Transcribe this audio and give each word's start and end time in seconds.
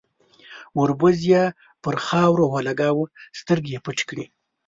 ،وربوز 0.79 1.17
يې 1.31 1.43
پر 1.83 1.95
خاورو 2.05 2.45
ولګاوه، 2.53 3.05
سترګې 3.39 3.71
يې 3.75 3.79
پټې 3.85 4.03
کړې. 4.09 4.25